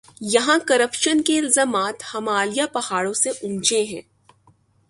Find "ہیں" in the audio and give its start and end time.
3.83-4.01